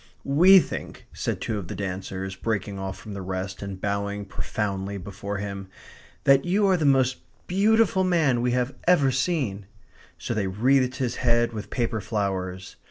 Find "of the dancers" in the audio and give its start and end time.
1.59-2.35